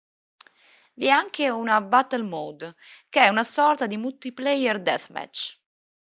Vi 0.95 1.05
è 1.05 1.09
anche 1.09 1.51
una 1.51 1.79
Battle 1.79 2.23
Mode, 2.23 2.75
che 3.07 3.23
è 3.25 3.27
una 3.27 3.43
sorta 3.43 3.85
di 3.85 3.97
multiplayer 3.97 4.81
deathmatch. 4.81 5.59